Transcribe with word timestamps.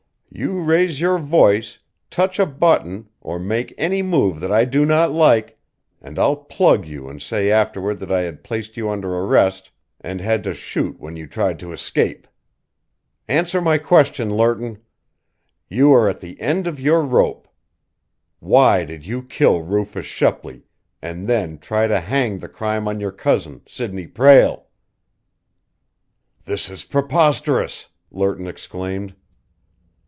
"You 0.33 0.61
raise 0.61 1.01
your 1.01 1.19
voice, 1.19 1.77
touch 2.09 2.39
a 2.39 2.45
button 2.45 3.09
or 3.19 3.37
make 3.37 3.75
any 3.77 4.01
move 4.01 4.39
that 4.39 4.51
I 4.51 4.63
do 4.63 4.85
not 4.85 5.11
like, 5.11 5.59
and 6.01 6.17
I'll 6.17 6.37
plug 6.37 6.87
you 6.87 7.09
and 7.09 7.21
say 7.21 7.51
afterward 7.51 7.95
that 7.95 8.13
I 8.13 8.21
had 8.21 8.41
placed 8.41 8.77
you 8.77 8.89
under 8.89 9.13
arrest 9.13 9.71
and 9.99 10.21
had 10.21 10.41
to 10.45 10.53
shoot 10.53 10.97
when 11.01 11.17
you 11.17 11.27
tried 11.27 11.59
to 11.59 11.73
escape. 11.73 12.27
Answer 13.27 13.59
my 13.59 13.77
question, 13.77 14.29
Lerton! 14.31 14.81
You 15.69 15.91
are 15.93 16.07
at 16.07 16.21
the 16.21 16.39
end 16.39 16.65
of 16.65 16.79
your 16.79 17.01
rope! 17.03 17.45
Why 18.39 18.85
did 18.85 19.05
you 19.05 19.23
kill 19.23 19.61
Rufus 19.63 20.05
Shepley 20.05 20.63
and 21.01 21.27
then 21.27 21.57
try 21.59 21.87
to 21.87 21.99
hang 21.99 22.39
the 22.39 22.47
crime 22.49 22.87
on 22.87 23.01
your 23.01 23.11
cousin, 23.11 23.63
Sidney 23.67 24.07
Prale?" 24.07 24.67
"This 26.45 26.69
is 26.69 26.85
preposterous!" 26.85 27.89
Lerton 28.09 28.47
exclaimed. 28.47 29.13